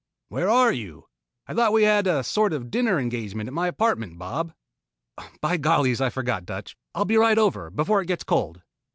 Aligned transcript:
"Where 0.29 0.49
are 0.49 0.71
you? 0.73 1.09
I 1.45 1.53
thought 1.53 1.73
we 1.73 1.83
had 1.83 2.07
a 2.07 2.23
sort 2.23 2.53
of 2.53 2.71
dinner 2.71 2.97
engagement 2.99 3.45
at 3.45 3.53
my 3.53 3.67
apartment, 3.67 4.17
Bob." 4.17 4.51
"By 5.41 5.57
gollies 5.59 6.01
I 6.01 6.09
forgot, 6.09 6.43
Dutch. 6.43 6.75
I'll 6.95 7.05
be 7.05 7.17
right 7.17 7.37
over 7.37 7.69
before 7.69 8.01
it 8.01 8.07
gets 8.07 8.23
cold." 8.23 8.63